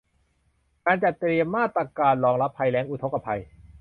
[0.85, 3.41] การจัดเตรียมมาตรการรองรับภัยแล้ง อุทกภัย